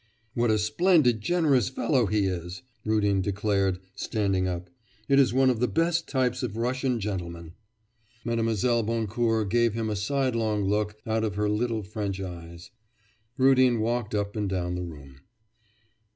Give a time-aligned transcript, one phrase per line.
[0.33, 4.71] 'What a splendid, generous fellow he is!' Rudin declared, standing up.
[5.07, 7.53] 'It is one of the best types of a Russian gentleman.'
[8.25, 8.81] Mlle.
[8.83, 12.71] Boncourt gave him a sidelong look out of her little French eyes.
[13.37, 15.19] Rudin walked up and down the room.